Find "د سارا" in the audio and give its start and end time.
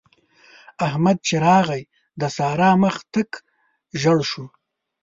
2.19-2.69